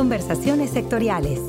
Conversaciones 0.00 0.70
sectoriales. 0.70 1.40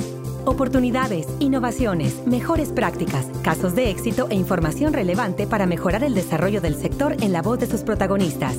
Oportunidades, 0.45 1.25
innovaciones, 1.39 2.25
mejores 2.25 2.69
prácticas, 2.69 3.27
casos 3.43 3.75
de 3.75 3.89
éxito 3.89 4.27
e 4.29 4.35
información 4.35 4.91
relevante 4.93 5.47
para 5.47 5.67
mejorar 5.67 6.03
el 6.03 6.15
desarrollo 6.15 6.59
del 6.59 6.75
sector 6.75 7.15
en 7.21 7.31
la 7.31 7.43
voz 7.43 7.59
de 7.59 7.67
sus 7.67 7.81
protagonistas. 7.81 8.57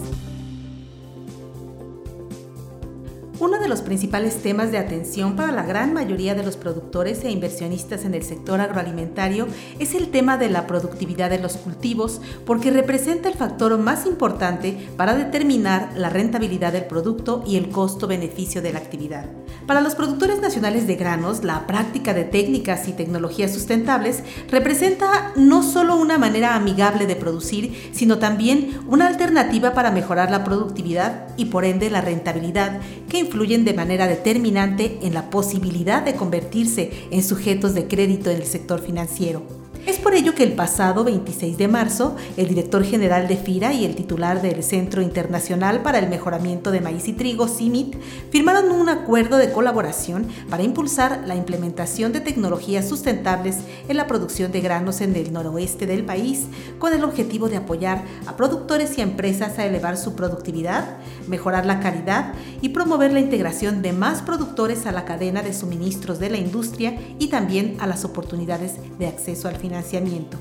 Uno 3.39 3.59
de 3.59 3.69
los 3.69 3.83
principales 3.83 4.41
temas 4.41 4.71
de 4.71 4.79
atención 4.79 5.35
para 5.35 5.51
la 5.51 5.65
gran 5.65 5.93
mayoría 5.93 6.37
de 6.37 6.45
los 6.45 6.57
productores 6.57 7.25
e 7.25 7.31
inversionistas 7.31 8.05
en 8.05 8.15
el 8.15 8.23
sector 8.23 8.61
agroalimentario 8.61 9.49
es 9.79 9.97
el 9.97 10.13
tema 10.13 10.39
de 10.39 10.49
la 10.49 10.69
productividad 10.69 11.29
de 11.29 11.41
los 11.41 11.57
cultivos 11.57 12.23
porque 12.47 12.71
representa 12.71 13.29
el 13.29 13.35
factor 13.35 13.77
más 13.79 14.07
importante 14.07 14.89
para 14.97 15.17
determinar 15.17 15.91
la 15.97 16.09
rentabilidad 16.09 16.73
del 16.73 16.85
producto 16.85 17.43
y 17.45 17.57
el 17.57 17.69
costo-beneficio 17.69 18.63
de 18.63 18.73
la 18.73 18.79
actividad. 18.79 19.42
Para 19.67 19.81
los 19.81 19.95
productores 19.95 20.41
nacionales 20.41 20.87
de 20.87 20.97
granos, 20.97 21.45
la 21.45 21.67
práctica 21.69 22.15
de 22.15 22.25
técnicas 22.25 22.89
y 22.89 22.93
tecnologías 22.93 23.53
sustentables 23.53 24.25
representa 24.51 25.33
no 25.37 25.63
solo 25.63 25.97
una 25.97 26.19
manera 26.19 26.57
amigable 26.57 27.07
de 27.07 27.15
producir, 27.15 27.91
sino 27.93 28.19
también 28.19 28.81
una 28.89 29.07
alternativa 29.07 29.73
para 29.73 29.93
mejorar 29.93 30.31
la 30.31 30.43
productividad 30.43 31.29
y 31.37 31.47
por 31.47 31.65
ende 31.65 31.91
la 31.91 32.01
rentabilidad 32.01 32.81
que 33.09 33.21
influyen 33.21 33.65
de 33.65 33.75
manera 33.75 34.09
determinante 34.09 34.99
en 35.03 35.15
la 35.15 35.31
posibilidad 35.31 36.03
de 36.03 36.17
convertirse 36.17 36.91
en 37.11 37.23
sujetos 37.23 37.75
de 37.75 37.87
crédito 37.87 38.31
en 38.31 38.39
el 38.39 38.47
sector 38.47 38.81
financiero. 38.81 39.62
Es 39.85 39.99
por 39.99 40.15
ello 40.15 40.33
que 40.37 40.45
el 40.45 40.53
pasado 40.53 41.03
26 41.03 41.59
de 41.59 41.67
marzo, 41.67 42.15
el 42.37 42.47
director 42.47 42.85
general 42.85 43.27
de 43.27 43.37
FIRA 43.37 43.73
y 43.73 43.85
el 43.85 43.97
titular 43.97 44.41
del 44.41 44.63
Centro 44.63 45.03
Internacional 45.03 45.83
para 45.83 45.99
el 45.99 46.09
Mejoramiento 46.09 46.71
de 46.71 46.81
Maíz 46.81 47.09
y 47.09 47.15
Trigo, 47.15 47.49
CIMIT, 47.49 47.97
firmaron 48.31 48.71
un 48.71 48.89
acuerdo 48.89 49.39
de 49.39 49.51
colaboración 49.51 50.29
para 50.49 50.63
impulsar 50.63 51.25
la 51.27 51.35
implementación 51.35 52.13
de 52.13 52.21
tecnologías 52.21 52.89
sustentables 52.89 53.57
en 53.89 53.97
la 53.97 54.07
producción 54.07 54.53
de 54.53 54.61
granos 54.61 55.01
en 55.01 55.17
el 55.17 55.33
noroeste 55.33 55.87
del 55.87 56.05
país, 56.05 56.47
con 56.79 56.93
el 56.93 57.03
objetivo 57.03 57.49
de 57.49 57.57
apoyar 57.57 58.05
a 58.27 58.37
productores 58.37 58.97
y 58.99 59.01
empresas 59.01 59.59
a 59.59 59.67
elevar 59.67 59.97
su 59.97 60.15
productividad, 60.15 60.97
mejorar 61.27 61.67
la 61.67 61.81
calidad 61.81 62.35
y 62.61 62.69
promover 62.69 63.13
la 63.13 63.21
integración 63.21 63.83
de 63.83 63.93
más 63.93 64.23
productores 64.23 64.87
a 64.87 64.93
la 64.93 65.05
cadena 65.05 65.43
de 65.43 65.53
suministros 65.53 66.21
de 66.21 66.31
la 66.31 66.39
industria 66.39 67.01
y 67.19 67.27
también 67.27 67.77
a 67.81 67.89
las 67.89 68.05
oportunidades 68.05 68.75
de 69.01 69.09
acceso 69.09 69.49
al 69.49 69.57
financiamiento 69.57 69.72
financiamiento. 69.73 70.37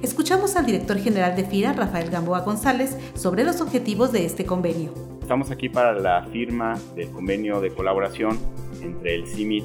Escuchamos 0.00 0.54
al 0.54 0.64
director 0.64 0.96
general 0.98 1.34
de 1.34 1.44
FIRA, 1.44 1.72
Rafael 1.72 2.08
Gamboa 2.08 2.40
González, 2.42 2.96
sobre 3.14 3.42
los 3.42 3.60
objetivos 3.60 4.12
de 4.12 4.24
este 4.24 4.46
convenio. 4.46 4.94
Estamos 5.20 5.50
aquí 5.50 5.68
para 5.68 5.92
la 5.92 6.24
firma 6.26 6.78
del 6.94 7.10
convenio 7.10 7.60
de 7.60 7.70
colaboración 7.70 8.38
entre 8.80 9.16
el 9.16 9.26
CIMIT 9.26 9.64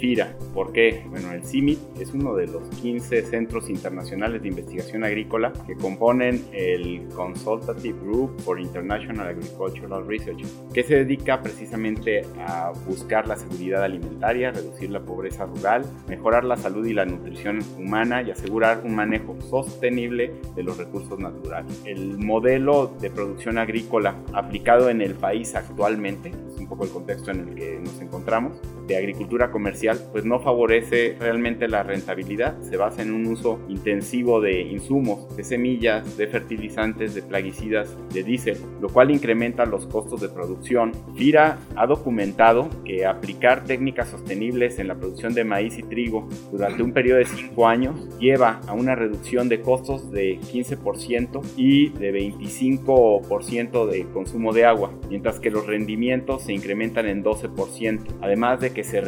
FIRA. 0.00 0.36
¿Por 0.54 0.72
qué? 0.72 1.04
Bueno, 1.08 1.32
el 1.32 1.44
CIMIT 1.44 1.78
es 2.00 2.12
uno 2.12 2.34
de 2.34 2.46
los 2.46 2.62
15 2.80 3.22
centros 3.22 3.70
internacionales 3.70 4.42
de 4.42 4.48
investigación 4.48 5.04
agrícola 5.04 5.52
que 5.66 5.74
componen 5.74 6.44
el 6.52 7.06
Consultative 7.14 7.98
Group 8.00 8.40
for 8.40 8.60
International 8.60 9.28
Agricultural 9.28 10.06
Research, 10.06 10.44
que 10.72 10.82
se 10.82 10.96
dedica 10.96 11.40
precisamente 11.40 12.22
a 12.46 12.72
buscar 12.86 13.26
la 13.26 13.36
seguridad 13.36 13.84
alimentaria, 13.84 14.50
reducir 14.50 14.90
la 14.90 15.00
pobreza 15.00 15.46
rural, 15.46 15.84
mejorar 16.08 16.44
la 16.44 16.56
salud 16.56 16.86
y 16.86 16.94
la 16.94 17.04
nutrición 17.04 17.60
humana 17.78 18.22
y 18.22 18.30
asegurar 18.30 18.82
un 18.84 18.94
manejo 18.94 19.36
sostenible 19.42 20.32
de 20.54 20.62
los 20.62 20.76
recursos 20.76 21.18
naturales. 21.18 21.82
El 21.84 22.18
modelo 22.18 22.94
de 23.00 23.10
producción 23.10 23.58
agrícola 23.58 24.16
aplicado 24.32 24.90
en 24.90 25.02
el 25.02 25.14
país 25.14 25.54
actualmente, 25.54 26.30
es 26.30 26.58
un 26.58 26.66
poco 26.66 26.84
el 26.84 26.90
contexto 26.90 27.30
en 27.30 27.48
el 27.48 27.54
que 27.54 27.80
nos 27.80 28.00
encontramos, 28.00 28.60
de 28.86 28.96
agricultura 28.96 29.50
comercial, 29.50 29.67
pues 30.12 30.24
no 30.24 30.40
favorece 30.40 31.16
realmente 31.18 31.68
la 31.68 31.82
rentabilidad. 31.82 32.60
Se 32.62 32.76
basa 32.76 33.02
en 33.02 33.12
un 33.12 33.26
uso 33.26 33.60
intensivo 33.68 34.40
de 34.40 34.62
insumos, 34.62 35.36
de 35.36 35.44
semillas, 35.44 36.16
de 36.16 36.26
fertilizantes, 36.26 37.14
de 37.14 37.22
plaguicidas, 37.22 37.96
de 38.12 38.22
diésel, 38.22 38.58
lo 38.80 38.88
cual 38.88 39.10
incrementa 39.10 39.66
los 39.66 39.86
costos 39.86 40.20
de 40.20 40.28
producción. 40.28 40.92
FIRA 41.16 41.58
ha 41.76 41.86
documentado 41.86 42.68
que 42.84 43.06
aplicar 43.06 43.64
técnicas 43.64 44.08
sostenibles 44.08 44.78
en 44.78 44.88
la 44.88 44.94
producción 44.94 45.34
de 45.34 45.44
maíz 45.44 45.78
y 45.78 45.82
trigo 45.82 46.28
durante 46.50 46.82
un 46.82 46.92
periodo 46.92 47.18
de 47.18 47.24
5 47.26 47.66
años 47.66 48.18
lleva 48.18 48.60
a 48.66 48.72
una 48.72 48.94
reducción 48.94 49.48
de 49.48 49.60
costos 49.60 50.10
de 50.10 50.38
15% 50.40 51.42
y 51.56 51.90
de 51.90 52.12
25% 52.12 53.86
de 53.86 54.06
consumo 54.12 54.52
de 54.52 54.64
agua, 54.64 54.92
mientras 55.08 55.40
que 55.40 55.50
los 55.50 55.66
rendimientos 55.66 56.42
se 56.42 56.52
incrementan 56.52 57.06
en 57.06 57.22
12%. 57.22 58.18
Además, 58.20 58.60
de 58.60 58.70
que 58.72 58.84
se 58.84 59.00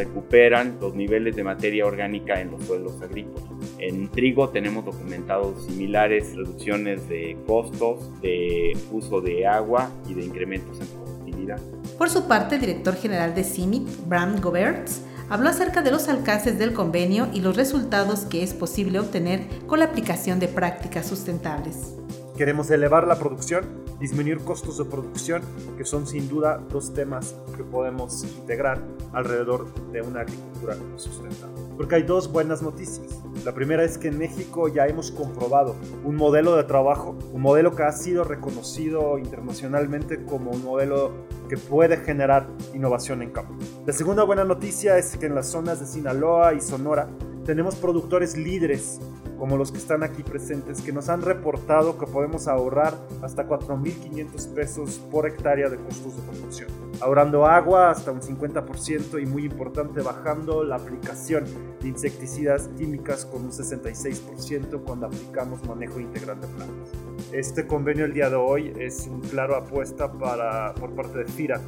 los 0.80 0.94
niveles 0.94 1.36
de 1.36 1.44
materia 1.44 1.86
orgánica 1.86 2.40
en 2.40 2.50
los 2.50 2.64
suelos 2.64 3.00
agrícolas. 3.00 3.44
En 3.78 4.08
trigo 4.08 4.48
tenemos 4.48 4.84
documentados 4.84 5.64
similares 5.64 6.34
reducciones 6.34 7.08
de 7.08 7.36
costos, 7.46 8.20
de 8.20 8.76
uso 8.90 9.20
de 9.20 9.46
agua 9.46 9.90
y 10.08 10.14
de 10.14 10.24
incrementos 10.24 10.80
en 10.80 10.86
productividad. 10.88 11.60
Por 11.96 12.10
su 12.10 12.26
parte, 12.26 12.56
el 12.56 12.62
director 12.62 12.96
general 12.96 13.34
de 13.34 13.44
CIMIC, 13.44 14.08
Bram 14.08 14.40
Goberts, 14.40 15.02
habló 15.28 15.48
acerca 15.48 15.82
de 15.82 15.92
los 15.92 16.08
alcances 16.08 16.58
del 16.58 16.72
convenio 16.72 17.28
y 17.32 17.40
los 17.40 17.56
resultados 17.56 18.20
que 18.22 18.42
es 18.42 18.52
posible 18.52 18.98
obtener 18.98 19.46
con 19.68 19.78
la 19.78 19.84
aplicación 19.84 20.40
de 20.40 20.48
prácticas 20.48 21.06
sustentables. 21.06 21.94
Queremos 22.36 22.70
elevar 22.70 23.06
la 23.06 23.18
producción, 23.18 23.79
disminuir 24.00 24.38
costos 24.38 24.78
de 24.78 24.84
producción, 24.86 25.42
que 25.76 25.84
son 25.84 26.06
sin 26.06 26.28
duda 26.28 26.60
dos 26.70 26.92
temas 26.94 27.36
que 27.56 27.62
podemos 27.62 28.24
integrar 28.24 28.82
alrededor 29.12 29.66
de 29.92 30.02
una 30.02 30.22
agricultura 30.22 30.76
sustentable. 30.96 31.54
Porque 31.76 31.96
hay 31.96 32.02
dos 32.02 32.32
buenas 32.32 32.62
noticias. 32.62 33.06
La 33.44 33.54
primera 33.54 33.84
es 33.84 33.98
que 33.98 34.08
en 34.08 34.18
México 34.18 34.68
ya 34.68 34.86
hemos 34.86 35.10
comprobado 35.10 35.76
un 36.04 36.16
modelo 36.16 36.56
de 36.56 36.64
trabajo, 36.64 37.16
un 37.32 37.42
modelo 37.42 37.74
que 37.76 37.82
ha 37.82 37.92
sido 37.92 38.24
reconocido 38.24 39.18
internacionalmente 39.18 40.24
como 40.24 40.50
un 40.50 40.64
modelo 40.64 41.12
que 41.48 41.56
puede 41.56 41.96
generar 41.98 42.46
innovación 42.74 43.22
en 43.22 43.30
campo. 43.30 43.54
La 43.86 43.92
segunda 43.92 44.24
buena 44.24 44.44
noticia 44.44 44.98
es 44.98 45.16
que 45.16 45.26
en 45.26 45.34
las 45.34 45.48
zonas 45.48 45.80
de 45.80 45.86
Sinaloa 45.86 46.54
y 46.54 46.60
Sonora 46.60 47.08
tenemos 47.50 47.74
productores 47.74 48.36
líderes 48.36 49.00
como 49.36 49.56
los 49.56 49.72
que 49.72 49.78
están 49.78 50.04
aquí 50.04 50.22
presentes, 50.22 50.82
que 50.82 50.92
nos 50.92 51.08
han 51.08 51.20
reportado 51.22 51.98
que 51.98 52.06
podemos 52.06 52.46
ahorrar 52.46 52.94
hasta 53.22 53.48
4.500 53.48 54.54
pesos 54.54 55.00
por 55.10 55.26
hectárea 55.26 55.68
de 55.68 55.76
costos 55.78 56.14
de 56.14 56.22
producción, 56.30 56.68
ahorrando 57.00 57.46
agua 57.46 57.90
hasta 57.90 58.12
un 58.12 58.20
50% 58.20 59.20
y 59.20 59.26
muy 59.26 59.46
importante, 59.46 60.00
bajando 60.00 60.62
la 60.62 60.76
aplicación 60.76 61.44
de 61.80 61.88
insecticidas 61.88 62.68
químicas 62.78 63.24
con 63.24 63.46
un 63.46 63.50
66% 63.50 64.84
cuando 64.84 65.06
aplicamos 65.06 65.66
manejo 65.66 65.98
integral 65.98 66.40
de 66.40 66.46
plantas. 66.46 66.88
Este 67.32 67.66
convenio 67.66 68.04
el 68.04 68.12
día 68.12 68.28
de 68.30 68.36
hoy 68.36 68.72
es 68.78 69.06
un 69.06 69.22
claro 69.22 69.56
apuesta 69.56 70.12
para, 70.12 70.74
por 70.74 70.94
parte 70.94 71.18
de 71.18 71.24
FIRA, 71.24 71.60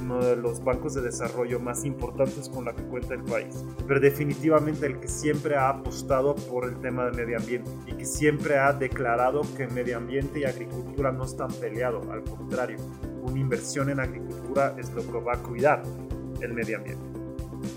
uno 0.00 0.24
de 0.24 0.36
los 0.36 0.64
bancos 0.64 0.94
de 0.94 1.02
desarrollo 1.02 1.60
más 1.60 1.84
importantes 1.84 2.48
con 2.48 2.64
la 2.64 2.74
que 2.74 2.82
cuenta 2.82 3.14
el 3.14 3.22
país, 3.22 3.64
pero 3.86 4.00
definitivamente 4.00 4.86
el 4.86 4.98
que 4.98 5.08
siempre 5.08 5.29
ha 5.56 5.68
apostado 5.68 6.34
por 6.34 6.64
el 6.64 6.80
tema 6.80 7.06
de 7.06 7.12
medio 7.12 7.38
ambiente 7.38 7.70
y 7.86 7.92
que 7.92 8.04
siempre 8.04 8.58
ha 8.58 8.72
declarado 8.72 9.42
que 9.56 9.66
medio 9.68 9.96
ambiente 9.96 10.40
y 10.40 10.44
agricultura 10.44 11.12
no 11.12 11.24
están 11.24 11.52
peleados, 11.52 12.06
al 12.08 12.22
contrario, 12.22 12.78
una 13.22 13.38
inversión 13.38 13.90
en 13.90 14.00
agricultura 14.00 14.74
es 14.78 14.90
lo 14.92 15.02
que 15.02 15.20
va 15.20 15.34
a 15.34 15.38
cuidar 15.38 15.82
el 16.40 16.52
medio 16.52 16.78
ambiente. 16.78 17.04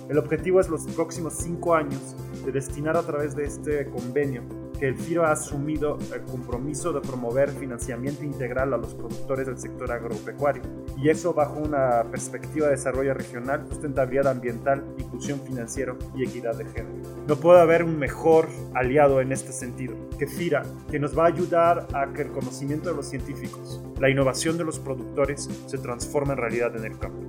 El 0.10 0.18
objetivo 0.18 0.60
es 0.60 0.70
los 0.70 0.86
próximos 0.88 1.34
cinco 1.34 1.76
años 1.76 2.16
de 2.46 2.52
destinar 2.52 2.98
a 2.98 3.04
través 3.04 3.36
de 3.36 3.46
este 3.46 3.86
convenio 3.90 4.44
el 4.88 4.96
FIRO 4.98 5.26
ha 5.26 5.32
asumido 5.32 5.98
el 6.14 6.22
compromiso 6.24 6.92
de 6.92 7.00
promover 7.00 7.50
financiamiento 7.50 8.24
integral 8.24 8.74
a 8.74 8.78
los 8.78 8.94
productores 8.94 9.48
del 9.48 9.58
sector 9.58 9.92
agropecuario, 9.92 10.62
y 10.98 11.10
eso 11.10 11.34
bajo 11.34 11.60
una 11.60 12.04
perspectiva 12.12 12.68
de 12.68 12.74
desarrollo 12.74 13.14
regional, 13.14 13.66
sustentabilidad 13.70 14.28
ambiental, 14.28 14.84
inclusión 14.98 15.40
financiera 15.42 15.96
y 16.16 16.24
equidad 16.24 16.56
de 16.56 16.66
género. 16.66 16.96
No 17.28 17.36
puede 17.38 17.62
haber 17.62 17.84
un 17.84 17.98
mejor 17.98 18.50
aliado 18.74 19.22
en 19.22 19.32
este 19.32 19.54
sentido 19.54 19.96
que 20.20 20.28
FIRA, 20.28 20.64
que 20.92 21.00
nos 21.00 21.18
va 21.18 21.24
a 21.24 21.28
ayudar 21.28 21.88
a 21.94 22.12
que 22.12 22.24
el 22.24 22.32
conocimiento 22.32 22.90
de 22.90 22.96
los 22.96 23.08
científicos, 23.08 23.82
la 24.00 24.10
innovación 24.10 24.58
de 24.58 24.66
los 24.66 24.80
productores 24.80 25.50
se 25.66 25.78
transforme 25.78 26.34
en 26.34 26.40
realidad 26.40 26.76
en 26.76 26.86
el 26.86 26.98
campo. 26.98 27.22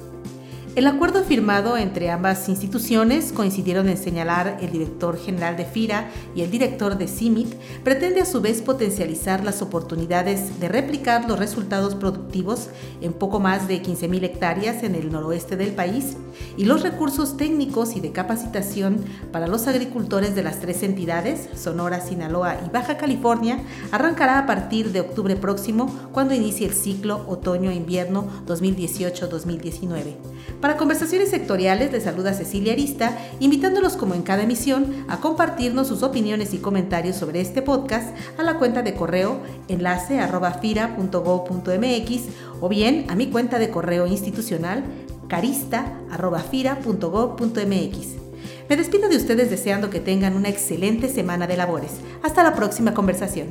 El 0.76 0.88
acuerdo 0.88 1.22
firmado 1.22 1.76
entre 1.76 2.10
ambas 2.10 2.48
instituciones, 2.48 3.30
coincidieron 3.30 3.88
en 3.88 3.96
señalar 3.96 4.58
el 4.60 4.72
director 4.72 5.16
general 5.16 5.56
de 5.56 5.66
FIRA 5.66 6.10
y 6.34 6.42
el 6.42 6.50
director 6.50 6.98
de 6.98 7.06
CIMIT, 7.06 7.54
pretende 7.84 8.20
a 8.20 8.24
su 8.24 8.40
vez 8.40 8.60
potencializar 8.60 9.44
las 9.44 9.62
oportunidades 9.62 10.58
de 10.58 10.68
replicar 10.68 11.28
los 11.28 11.38
resultados 11.38 11.94
productivos 11.94 12.70
en 13.00 13.12
poco 13.12 13.38
más 13.38 13.68
de 13.68 13.84
15.000 13.84 14.24
hectáreas 14.24 14.82
en 14.82 14.96
el 14.96 15.12
noroeste 15.12 15.56
del 15.56 15.70
país 15.70 16.16
y 16.56 16.64
los 16.64 16.82
recursos 16.82 17.36
técnicos 17.36 17.94
y 17.94 18.00
de 18.00 18.10
capacitación 18.10 18.96
para 19.30 19.46
los 19.46 19.68
agricultores 19.68 20.34
de 20.34 20.42
las 20.42 20.58
tres 20.58 20.82
entidades, 20.82 21.50
Sonora, 21.54 22.00
Sinaloa 22.00 22.56
y 22.66 22.70
Baja 22.70 22.96
California, 22.96 23.62
arrancará 23.92 24.40
a 24.40 24.46
partir 24.46 24.90
de 24.90 25.02
octubre 25.02 25.36
próximo 25.36 25.94
cuando 26.10 26.34
inicie 26.34 26.66
el 26.66 26.74
ciclo 26.74 27.24
otoño-invierno 27.28 28.26
2018-2019 28.48 30.16
Para 30.64 30.78
conversaciones 30.78 31.28
sectoriales 31.28 31.93
les 31.93 32.05
saluda 32.05 32.32
Cecilia 32.32 32.72
Arista, 32.72 33.19
invitándolos 33.38 33.99
como 33.99 34.14
en 34.14 34.22
cada 34.22 34.44
emisión 34.44 35.05
a 35.08 35.20
compartirnos 35.20 35.88
sus 35.88 36.02
opiniones 36.02 36.55
y 36.55 36.58
comentarios 36.58 37.16
sobre 37.16 37.43
este 37.43 37.61
podcast 37.61 38.16
a 38.38 38.43
la 38.43 38.55
cuenta 38.55 38.81
de 38.81 38.94
correo 38.94 39.43
enlace 39.69 40.20
arroba 40.20 40.52
fira.gov.mx 40.52 42.22
o 42.62 42.70
bien 42.70 43.05
a 43.11 43.14
mi 43.14 43.26
cuenta 43.26 43.58
de 43.58 43.69
correo 43.69 44.06
institucional 44.06 44.84
carista.fira.gov.mx. 45.28 48.08
Me 48.67 48.76
despido 48.78 49.10
de 49.10 49.19
ustedes 49.19 49.50
deseando 49.50 49.90
que 49.90 50.00
tengan 50.00 50.34
una 50.34 50.49
excelente 50.49 51.10
semana 51.10 51.46
de 51.46 51.58
labores. 51.58 51.90
Hasta 52.22 52.43
la 52.43 52.55
próxima 52.55 52.94
conversación. 52.94 53.49